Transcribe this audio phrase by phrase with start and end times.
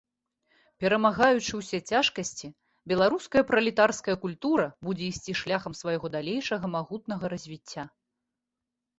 [0.83, 2.47] Перамагаючы ўсе цяжкасці,
[2.91, 7.83] беларуская пралетарская культура будзе ісці шляхам свайго далейшага магутнага развіцця.